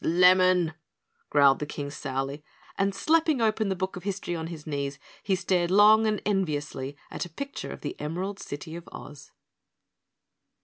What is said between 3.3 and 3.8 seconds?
open the